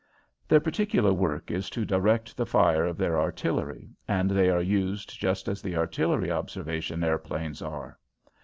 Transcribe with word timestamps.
Their 0.47 0.59
particular 0.59 1.13
work 1.13 1.51
is 1.51 1.69
to 1.69 1.85
direct 1.85 2.35
the 2.35 2.47
fire 2.47 2.87
of 2.87 2.97
their 2.97 3.19
artillery, 3.21 3.91
and 4.07 4.31
they 4.31 4.49
are 4.49 4.59
used 4.59 5.19
just 5.19 5.47
as 5.47 5.61
the 5.61 5.77
artillery 5.77 6.31
observation 6.31 7.03
airplanes 7.03 7.61
are. 7.61 7.99